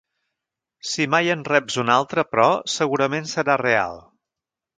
[0.91, 4.03] Si mai en reps una altra, però, segurament serà real.